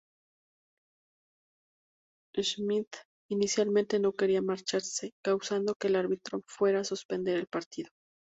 [2.35, 2.87] Schmidt
[3.29, 7.91] inicialmente no quería marcharse, causando que el árbitro fuera a suspender el partido.